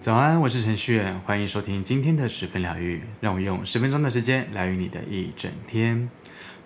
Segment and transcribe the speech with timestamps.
[0.00, 3.02] 早安，我是程序员，欢迎收听今天的十分疗愈。
[3.20, 6.08] 让我用十分钟的时间疗愈你的一整天。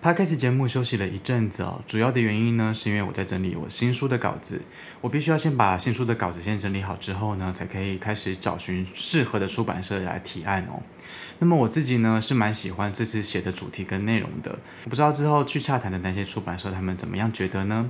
[0.03, 4.61] Podcast 节目休息了一阵子哦，主要的原因呢，是因为我在整理我新书的稿子，
[4.99, 10.83] 我必须要先把新书的稿子先整理好之后呢，才可以开始找寻适合的出版社来提案哦。
[11.39, 17.89] 那么我自己呢，是蛮喜欢这次写的主题跟内容的，我不知道之后去洽谈的那些出版社他们怎么样觉得呢？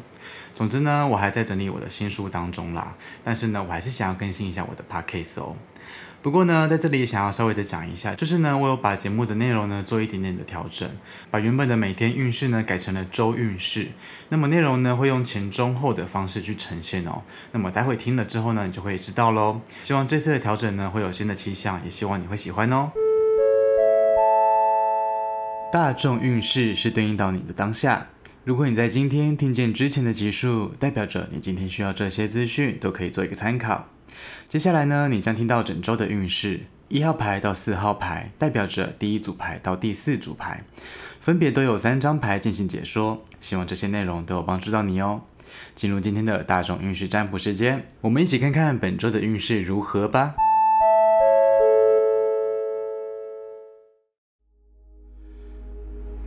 [0.54, 5.56] 总之呢，我还在整理我的新书当中啦，但是呢，我还是想要更新一下我的 Podcast 哦。
[6.24, 10.90] 不过呢，在这里想要稍微的讲一下，就是呢，我有把节目的内容呢做一点点的调整，
[11.30, 13.90] 把原本的每天运势呢改成了周运势。
[14.30, 17.24] 那么内容呢会用前中后的方式去呈现哦。
[17.52, 19.60] 那么待会听了之后呢，你就会知道喽。
[19.84, 22.90] 希望这次的调整呢会有新的气象，也希望你会喜欢哦。
[25.74, 28.08] 大众运势是对应到你的当下。
[28.46, 33.90] 如果你在今天听见之前的集数，代表着你今天需要这些资讯，都可以做一个参考。
[34.48, 40.64] 接下来呢，你将听到整周的运势，一号牌到四号牌代表着第一组牌到第四组牌，
[41.20, 43.24] 分别都有三张牌进行解说。
[43.40, 45.22] 希望这些内容都有帮助到你哦。
[45.76, 50.36] 进入今天的大众运势占卜时间，我们一起看看本周的运势如何吧。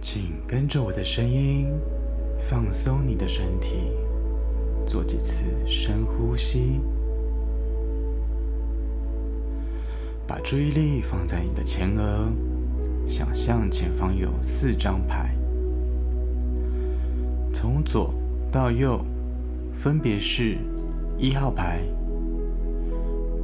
[0.00, 1.68] 请跟着我的声音，
[2.48, 3.90] 放松你的身体，
[4.86, 6.80] 做几次深呼吸。
[10.26, 12.32] 把注意力放在你的前额，
[13.06, 15.36] 想象前方有四张牌，
[17.52, 18.12] 从左
[18.50, 19.00] 到右，
[19.72, 20.58] 分别是
[21.16, 21.80] 一号牌、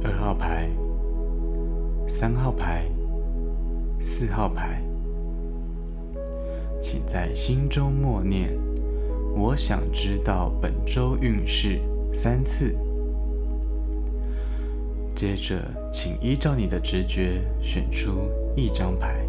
[0.03, 0.69] 二号牌、
[2.07, 2.85] 三号牌、
[3.99, 4.83] 四号牌。
[6.81, 8.53] 请在心中默念
[9.37, 11.79] ：“我想知道本周运势”
[12.13, 12.75] 三次。
[15.15, 15.61] 接着，
[15.91, 19.25] 请依照你的直觉选出一张牌。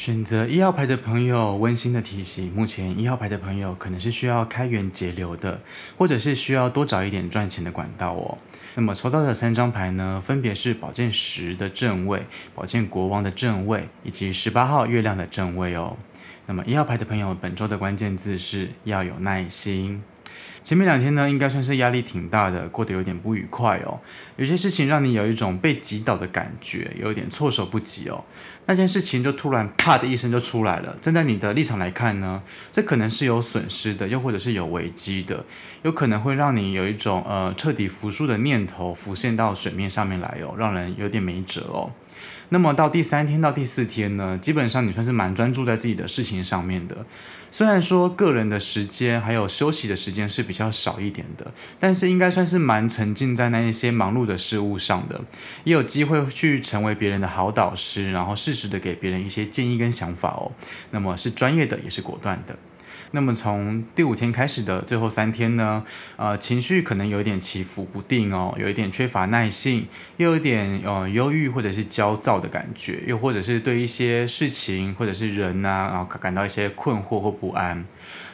[0.00, 5.60] 选择一号牌的朋友，温馨的提醒：目前一号牌的朋友可能是需要开源节流的，
[5.98, 8.38] 或者是需要多找一点赚钱的管道哦。
[8.76, 12.24] 那么抽到的三张牌呢，分别是宝剑十的正位、
[12.54, 15.94] 宝剑国王的正位，以及十八号月亮的正位哦。
[16.46, 20.02] 那么一号牌的朋友，本周的关键字是要有耐心。
[20.62, 23.98] 前面两天呢，应该算是压力挺大的，过得有点不愉快哦。
[24.36, 28.24] 有些事情让你有一种被击倒的感觉，有点措手不及哦。
[28.66, 30.96] 那件事情就突然啪的一声就出来了。
[31.00, 35.44] 站在你的立场来看呢，这可能是有损失的，又或者是有危机的，
[35.82, 41.90] 有可能会让你有一种呃彻底服输的念头浮现到水面上面来哦，让人有点没辙哦。
[42.50, 47.06] 那么到第三天到第四天呢，基本上你算是蛮专注在自己的事情上面的。
[47.52, 55.20] 虽然说个人的时间还有休息的时间是比较少一点的，但是应该算是蛮沉浸在那一些忙碌的事物上的，
[55.64, 60.52] 也有机会去成为别人的好导师，然后适时的给别人一些建议跟想法哦。
[60.92, 62.56] 那么是专业的，也是果断的。
[63.12, 65.84] 那么从第五天开始的最后三天呢，
[66.16, 77.84] 呃，情绪可能有一点起伏不定哦，有一点缺乏耐性，又有点呃忧郁或者是焦躁的感觉，又或者是对一些事情或者是人啊，然后感到一些困惑或不安。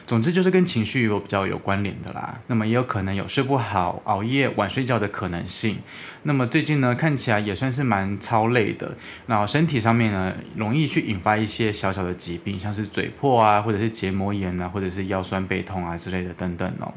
[0.07, 5.79] 总之就是跟情绪有比较有关联的啦，那么也有可能有睡不好、熬夜、晚睡觉的可能性。
[6.23, 8.95] 那么最近呢，看起来也算是蛮超累的，
[9.27, 16.93] 然后身体上面呢，容易去引发一些小小的疾病，像是嘴破啊，或者是结膜炎啊，或者是腰酸背痛啊之类的等等哦。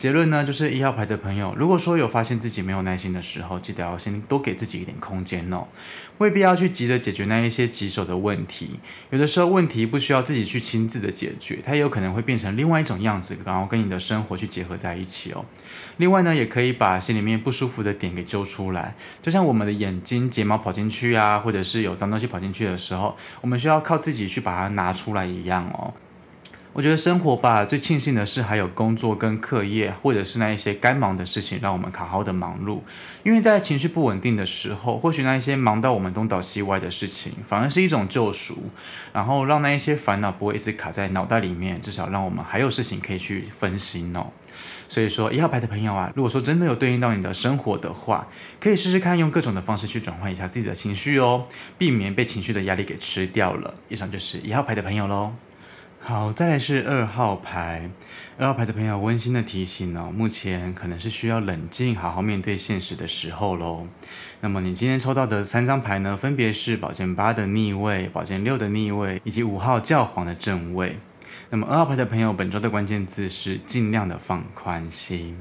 [0.00, 5.68] 结论呢，就是一号牌的朋友，如果说有发现自己没有耐心的时候，记得要先多给自己一点空间哦，
[6.16, 8.80] 未必要去急着解决那一些棘手的问题。
[9.10, 15.44] 有的时候问题不需要自己去亲自的解决，它也有可能会变成另外一种样子，然后跟你的生活去结合在一起哦。
[15.98, 25.92] 另外呢，也可以把心里面不舒服的点给揪出来，就像我们的眼睛睫毛跑进去啊，或者是有脏东西跑进去的时候，我们需要靠自己去把它拿出来一样哦。
[26.72, 32.78] 我觉得生活吧，最庆幸的是还有工作跟课业，或者是那一些该忙的事情，让我们好好的忙碌。
[33.24, 38.56] 因为在情绪不稳定的时候，或许那一些忙到我们东倒西歪的事情，反而是一种救赎，
[39.12, 44.28] 然后让那一些烦恼不会一直卡在脑袋里面，至少让我们还有事情可以去分心哦。
[44.88, 48.28] 所以说一号牌的朋友啊，如果说真的有对应到你的生活的话，
[48.60, 51.46] 可以试试看用各种的方式去转换一下自己的情绪哦，
[51.76, 53.74] 避免被情绪的压力给吃掉了。
[53.88, 55.32] 以上就是一号牌的朋友喽。
[56.02, 57.90] 好，再来是二号牌。
[58.38, 63.86] 二号牌的朋友，温馨的提醒哦，目前可能是需要冷静，好好面对现实的时候喽。
[64.40, 70.98] 那么你今天抽到的三张牌呢，分别是宝剑八的逆位、宝剑六的逆位，以及五号教皇的正位。
[71.50, 75.36] 那么二号牌的朋友，本周的关键字是尽量的放宽心。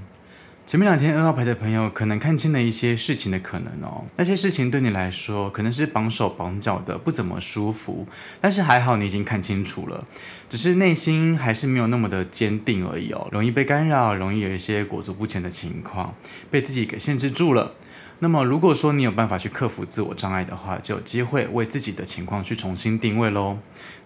[0.69, 8.07] 前面两天二号牌的朋友可能看清了一些事情的可能哦，那些事情对你来说可能是绑手绑脚的，不怎么舒服，
[8.39, 10.05] 但是还好你已经看清楚了，
[10.47, 16.13] 只是内心还是没有那么的坚定而已哦，容易被干扰，容易有一些裹足不前的情况，
[16.51, 17.73] 被自己给限制住了。
[18.21, 23.57] 那么，如果说你有办法去克服自我障碍的话，就有机会为自己的情况去重新定位喽。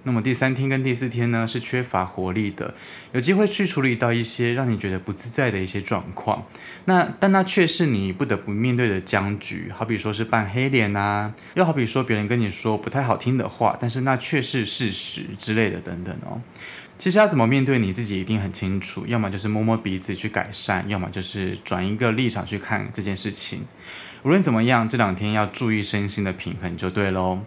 [0.04, 2.74] 那么第三天跟第四天呢，是缺乏活力的，
[3.14, 6.46] 有机会去处理到一些让你觉得不自在的一些状况。
[6.86, 16.42] 那但那却是你不得不面对的僵局，好比说是扮黑脸啊，又好比说别人跟你说不太好听的话，但是那却是事实之类的等等哦。
[17.00, 23.62] 其实要怎么面对你自己一定很清楚，要么就是摸摸鼻子去改善，要么就是转一个立场去看这件事情。
[24.24, 27.40] 无论怎么样，这两天要注意身心的平衡就对喽。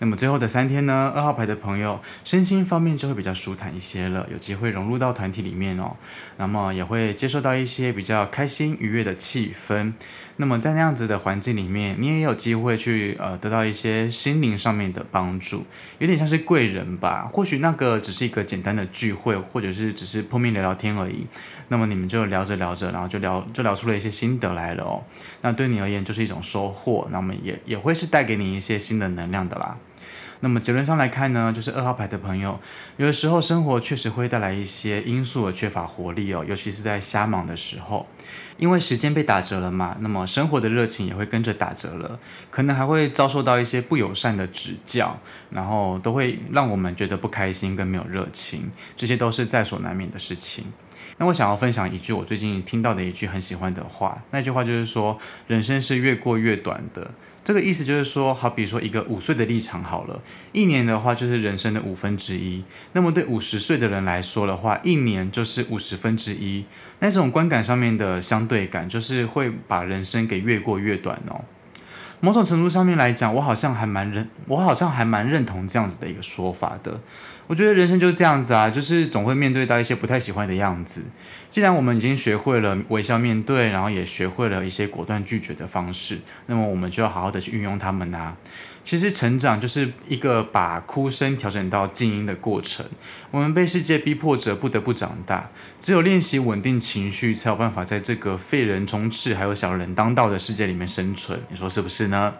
[0.00, 5.96] 那么最后的三天呢，二号牌的朋友身心方面就会比较舒坦一些了，有机会融入到团体里面哦。
[6.38, 9.92] 那么也会接受到一些比较开心愉悦的气氛。
[10.36, 15.66] 那么在那样子的环境里面，你也有机会去呃得到一些心灵上面的帮助，
[15.98, 17.28] 有点像是贵人吧。
[17.30, 21.26] 或许那个只是一个简单的聚会，或者是只是碰面聊聊天而已。
[21.68, 25.04] 那么你们就聊着聊着，然后就聊就聊出了一些心得来了哦。
[25.42, 29.76] 那对你而言就是一种收获，那么也也会是带给你一些新的能量的啦。
[30.42, 32.58] 那么结论上来看呢，就是二号牌的朋友，
[32.96, 38.06] 有的时候生活确实会带来一些因素而缺乏活力哦，尤其是在瞎忙的时候，
[38.56, 42.18] 因为时间被打折了嘛，那么生活的热情也会跟着打折了，
[42.50, 45.18] 可能还会遭受到一些不友善的指教，
[45.50, 50.64] 然后都会让我们觉得不开心跟没有热情，这些都是在所难免的事情。
[51.18, 57.10] 那我想要分享一句我最近听到的一句很喜欢的话，那句话就是说，人生是越过越短的。
[57.50, 62.62] 这个意思就是说，好比说一个五岁的立场好了，一年的话就是人生的五分之一。
[62.92, 66.64] 那么对五十岁的人来说的话，一年就是五十分之一。
[67.00, 71.40] 那种观感上面的相对感，就是会把人生给越过越短哦。
[72.20, 77.00] 某种程度上面来讲，我好像还蛮认，我好像还蛮认同这样子的一个说法的。
[77.50, 81.02] 我觉得人生就是这样子啊，就是总会面对到一些不太喜欢的样子。
[81.50, 88.36] 既然我们已经学会了微笑面对，然后也学会了一些果断拒绝的方式，那么我们就要好好的去运用它们啊。
[88.84, 92.86] 其实成长就是一个把哭声调整到静音的过程。
[93.32, 95.50] 我们被世界逼迫着不得不长大，
[95.80, 101.40] 只有练习稳定情绪，才有办法在这个废人充斥还有小人当道的世界里面生存。
[101.48, 102.34] 你说是不是呢？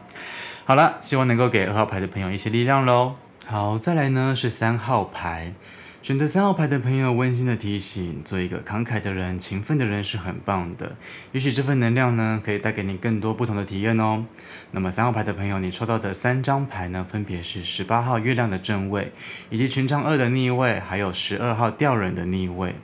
[0.64, 3.16] 好了，希望能够给二号牌的朋友一些力量喽。
[3.50, 5.54] 好，再来呢是三号牌，
[6.02, 10.94] 选择三号牌的朋友，温馨的提醒：做一个慷慨的人、勤奋的人是很棒的。
[11.32, 14.24] 也许这份能量呢，可以带给你更多不同的体验哦。
[14.70, 19.10] 那么三号牌的朋友，你抽到的三张牌呢，分别是十八号月亮的正位，
[19.50, 22.76] 以及权杖二的逆位，还有十二号吊人的逆位。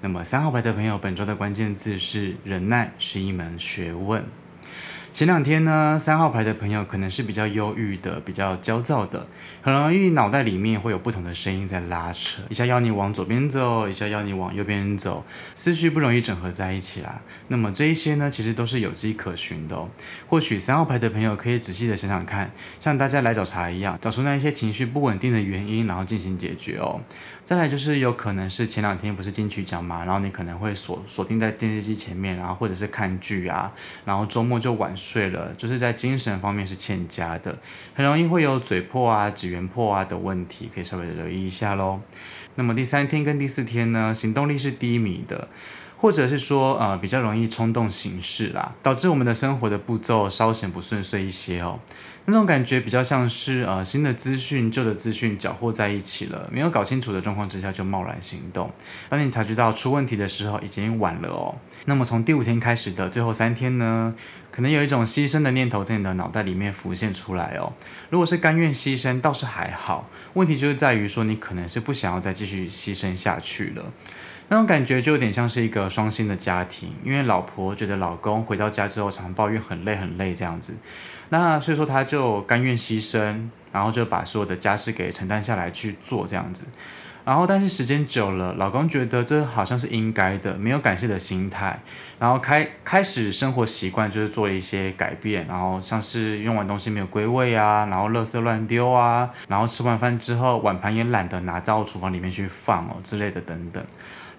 [0.00, 4.24] 那么三号牌的朋友，本周的关键字是忍耐是一门学问。
[5.18, 9.26] 前两天呢，三号牌的朋友可能是比较忧郁的，比较焦躁的，
[9.60, 17.20] 很容易脑袋里面会有不同的声音在拉扯，一下要你往左边走，一下要你往右边走，思绪不容易整合在一起啦。
[17.48, 19.88] 那么这一些呢，其实都是有迹可循的哦。
[20.28, 27.00] 或许三号牌的朋友可以仔细的想想看，像大家来找茬一样，找出那一些情绪不稳定的原因，然后进行解决哦。
[27.48, 33.72] 再来就是有可能是前两天不是金曲奖嘛，然后你可能会锁锁定在电视机前面，然后或者是看剧啊，
[34.04, 37.58] 然后周末就晚睡了，就是在精神方面是欠佳的，
[37.94, 42.02] 很容易会有嘴破啊、指缘破啊的问题，可以稍微留意一下喽。
[42.56, 45.48] 那么第三天跟第四天呢，行动力是低迷的。
[46.00, 51.80] 或者是说，呃，比较容易冲动行事啦，导致我们的生活的步骤稍显不顺遂一些哦。
[52.30, 58.70] 那种感觉比较像是，呃，新的资讯、旧的资讯搅和在一起了，没有搞清楚的状况之下就贸然行动，
[59.08, 61.56] 当你察觉到出问题的时候，已经晚了哦。
[61.86, 64.14] 那么从第五天开始的最后三天呢，
[64.50, 67.72] 可能有一种牺牲的念头在你的脑袋里面浮现出来哦。
[68.10, 73.82] 如果是甘愿牺牲，倒是还好，问题就是在于说你可能是不想要再继续牺牲下去了。
[74.50, 80.74] 那种感觉就有点像是一个双薪的家庭，因为老婆觉得老公回到家之后常常抱怨很累很累这样子，
[81.30, 86.66] 那所以说他就甘愿牺牲，然后就把所有的家事给承担下来去做这样子，
[87.24, 91.78] 然后但是时间久了，老公觉得这好像是应该的，没有感谢的心态，
[92.18, 103.84] 然后开开始生活习惯就是做了一些改变，然后像是用完东西没有归位啊，然后垃圾乱丢啊，然后吃完饭之后碗盘也懒得拿到厨房里面去放哦之类的等等，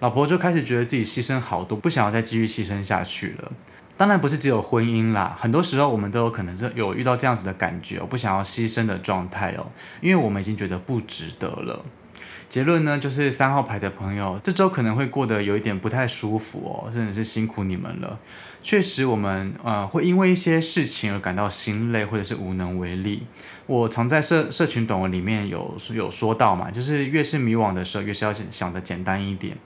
[0.00, 3.52] 老婆就开始觉得自己牺牲好多，不想要再继续牺牲下去了。
[4.00, 9.66] 当然不是只有婚姻啦，很多时候我们都有可能是有遇到这样子的感觉，我不想要牺牲的状态哦，
[10.00, 11.84] 因为我们已经觉得不值得了。
[12.50, 18.18] 结论呢，就是三号牌的朋友，这周可能会过得有一点不太舒服哦，真的是辛苦你们了。
[18.60, 23.22] 确实，我们呃会因为一些事情而感到心累，或者是无能为力。
[23.66, 29.56] 我常在社社群短文里面有有说到嘛，就是越是迷惘的时候，越是要想得简单一点，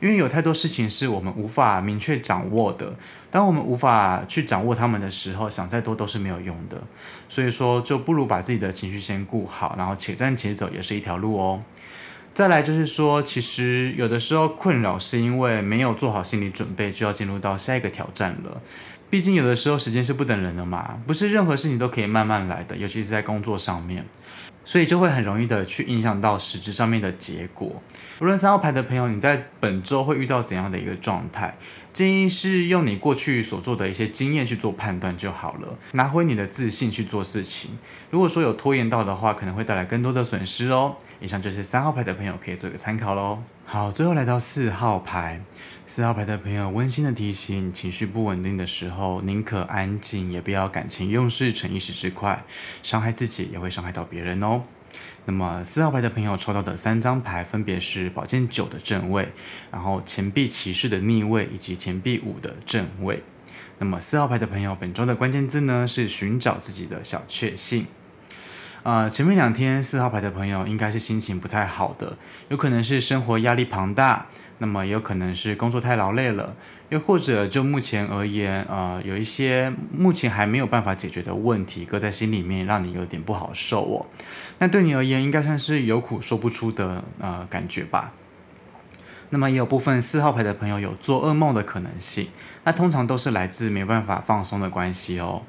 [0.00, 2.94] 因为有太多事情是我们无法明确掌握的。
[3.30, 6.82] 当我们无法去掌握他们的时候，想再多都是没有用的。
[7.30, 11.62] 所以说，就不如把自己的情绪先顾好，然后且战且走也是一条路哦。
[12.34, 18.60] 再来就是说，其实有的时候困扰是因为没有做好心理准备，就要进入到下一个挑战了。
[19.08, 24.04] 毕竟有的时候时间是不等人的嘛，不是任何事情都可以慢慢来的，尤其是在工作上面，
[24.64, 27.80] 所以就会很容易的去影响到实质上面的结果。
[28.18, 31.56] 无论三号牌的朋友，你在本周会遇到怎样的一个状态？
[31.94, 37.78] 建议是用你过去所做的一些经验去做判断就好了，拿回你的自信去做事情。
[38.10, 40.96] 如果说有拖延到的话，可能会带来更多的损失哦。
[41.20, 43.38] 以上就是三号牌的朋友可以做个参考喽。
[43.64, 45.40] 好，最后来到四号牌，
[45.86, 52.44] 四号牌的朋友温馨的提醒：情绪不稳定的时候，宁可安静，也不要感情用事逞一时之快，
[52.82, 54.62] 伤害自己也会伤害到别人哦。
[55.26, 59.28] 那么四号牌的朋友抽到的三张牌分别是宝剑九的正位，
[59.70, 63.22] 然后钱币骑士的逆位以及钱币五的正位。
[63.78, 67.86] 那么四号牌的朋友本周的关键字呢是寻找自己的小确幸。
[68.82, 72.18] 呃，前面两天四号牌的朋友应该是心情不太好的，
[72.50, 74.26] 有可能是生活压力庞大，
[74.58, 76.54] 那么也有可能是工作太劳累了。
[76.90, 84.06] 又或者就目前而言，呃，有一些目前还没有办法解决的问题，搁在心里面，让你有点不好受哦。
[84.58, 88.12] 那对你而言，应该算是有苦说不出的呃感觉吧。
[89.30, 92.28] 那么也有部分四号牌的朋友有做噩梦的可能性，
[92.64, 95.42] 那通常都是来自没办法放松的关系哦。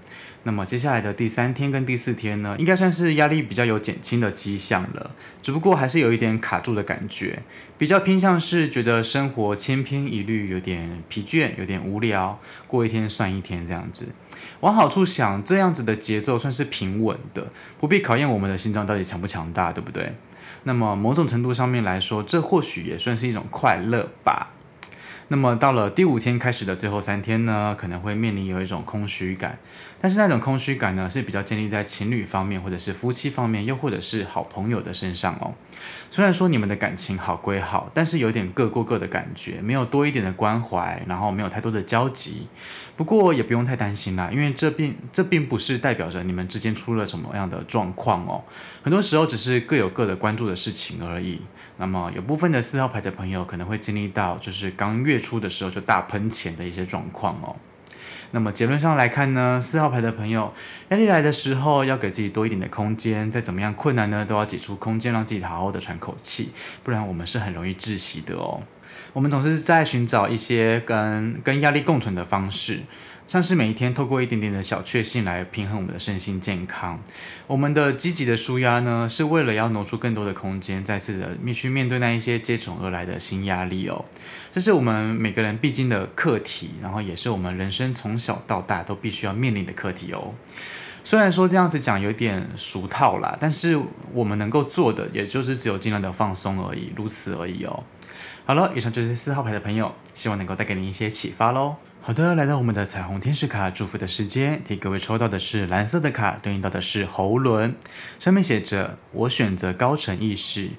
[0.43, 5.09] 那么接下来的第三天跟第四天呢，应该算是压力比较有减轻的迹象了，
[5.41, 7.41] 只不过还是有一点卡住的感觉，
[7.79, 14.09] 比较偏向是觉得生活千篇一律，有点疲倦，有点无聊，过一天算一天这样子。
[14.59, 17.47] 往好处想，这样子的节奏算是平稳的，
[17.79, 20.13] 不必考验我们的心脏到底强不强大，对不对？
[20.63, 24.51] 那么某种程度上面来说，这或许也算是一种快乐吧。
[25.27, 29.57] 那么到了第五天开始的最后三天呢，可能会面临有一种空虚感，
[29.99, 35.53] 但是那种空虚感呢，是比较建立在情侣方面，或者是夫妻方面，又或者是好朋友的身上哦。
[36.09, 42.47] 虽然说你们的感情好归好，但是有点各过各的感觉，没有多一点的关怀，然后没有太多的交集。
[42.95, 48.43] 不过也不用太担心啦，因为这并这并不是代表着你们之间出了什么样的状况哦。
[48.81, 51.41] 很多时候只是各有各的关注的事情而已。
[51.77, 57.53] 那么有部分的四号牌的朋友可能会经历到，就是刚月初的时候就大喷钱的一些状况哦。
[58.35, 60.53] 那么结论上来看呢，四号牌的朋友
[60.89, 66.51] 压力来的时候要给自己多一点的空间，再怎么样困难呢，都要挤出空间让自己好好的喘口气，
[66.83, 68.61] 不然我们是很容易窒息的哦。
[69.13, 72.81] 我们总是在寻找一些跟跟压力共存的方式。
[73.27, 77.01] 像是每一天透过一点点的小确幸来平衡我们的身心健康，
[77.47, 84.05] 我们的积极的舒压呢，是为了要挪出更多的空间，再次的面去面对那一些接踵而来的新压力哦。
[84.53, 90.33] 这是我们每个人必经的课题，然后也是我们人生从小到大都必须要面临的课题哦。
[91.03, 93.79] 虽然说这样子讲有点俗套啦，但是
[94.13, 97.83] 我们能够做的，也就是只有尽量的放松而已，如此而已哦。
[98.45, 101.75] 好了，以上就是四号牌的朋友，希望能够带给你一些启发喽。
[102.07, 107.73] 好的，来到我们的彩虹天使卡祝福的时间，替各位抽到的是蓝色的卡，对应到的是喉轮，
[108.19, 110.69] 上面写着：“我选择高层意识、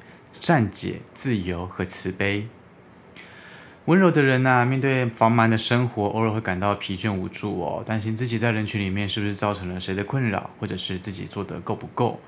[0.40, 2.47] 善解、自由和慈悲。”
[3.87, 12.21] 温柔的人呐、啊，面对繁忙的生活，偶尔会感到疲倦无助哦，担心自己在人群里面是不是造成了谁的困扰，或者是自己做得够不够，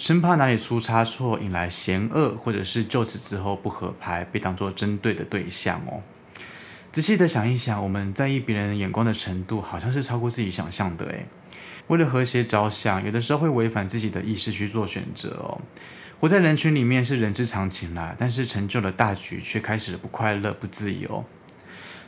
[0.00, 6.02] 生怕哪里出差错，引来嫌恶，或者是就此之后不合拍，被当作针对的对象哦。
[6.92, 11.26] 仔细的想一想，我们在意别人眼光的程度，好像是超过自己想象的诶。
[11.86, 15.60] 为了和谐着想，有的时候会违反自己的意识去做选择哦。
[16.18, 21.24] 活在人群里面是人之常情啦，但是成就了大局，却开始了不快乐、不自由。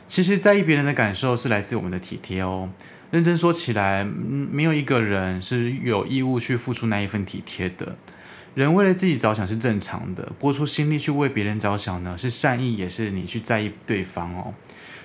[0.09, 2.69] 其实，在意别人的感受是来自我们的体贴哦。
[3.09, 7.95] 认真说起来，没有一个人是有义务去付出那一份体贴的。
[8.55, 14.53] 人为了自己着想是正常的，拨出心力去为别人着想呢，是善意，也是你去在意对方哦。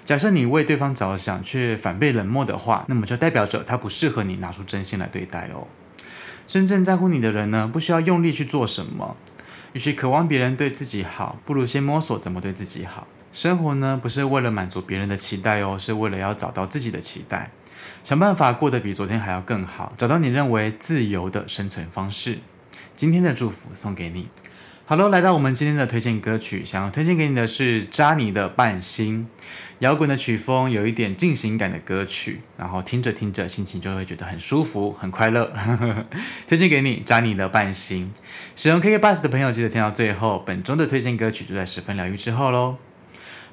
[0.04, 5.66] 假设你为对方着想，却反被冷漠的话，那么就代表着他不适合你拿出真心来对待哦。
[6.46, 9.16] 真正在乎你的人呢，不需要用力去做什么。
[9.74, 13.06] 与其渴望别人对自己好，不如先摸索怎么对自己好。
[13.32, 17.50] 生活呢，不是为了满足别人的期待哦，是为了要找到自己的期待，
[18.02, 22.38] 想办法过得比昨天还要更好，找到你认为自由的生存方式。
[22.98, 24.26] 今天的祝福送给你。
[24.84, 29.28] 好喽，来到我们今天的推荐歌曲，想要推荐给你的是扎尼的《半心》，
[29.78, 35.52] 摇滚的曲风，有一点进行感的歌曲，然后听着听着，心情就会觉得很舒服、很快乐。
[36.48, 38.12] 推荐给你，扎尼的《半心》。
[38.56, 42.78] 使用 KK Bus 的朋友记得听到最后，本周的推荐歌曲就在十分疗愈之后喽。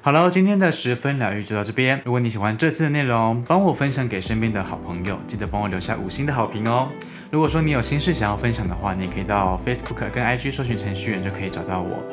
[0.06, 2.00] 好了，今天的十分疗愈就到这边。
[2.04, 6.88] 如果你喜欢这次的内容，帮我分享给身边的好朋友，记得帮我留下五星的好评哦。
[7.32, 12.04] 如果说你有心事想要分享的话，你也可以到 Facebook 跟 IG 搜寻程序员就可以找到我，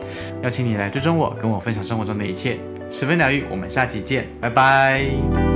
[0.41, 2.57] 邀请你来追踪我，跟我分享生活中的一切。
[2.89, 5.52] 十分疗愈，我们下期见，拜拜。